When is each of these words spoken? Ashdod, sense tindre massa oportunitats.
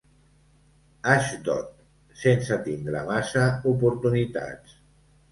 Ashdod, 1.15 1.67
sense 2.21 2.57
tindre 2.67 3.03
massa 3.09 3.43
oportunitats. 3.73 4.73